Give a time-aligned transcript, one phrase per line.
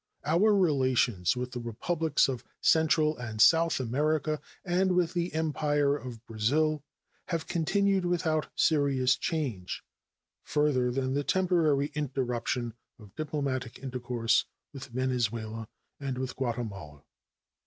[0.25, 6.25] Our relations with the Republics of Central and South America and with the Empire of
[6.25, 6.81] Brazil
[7.27, 9.83] have continued without serious change,
[10.41, 15.67] further than the temporary interruption of diplomatic intercourse with Venezuela
[15.99, 17.03] and with Guatemala.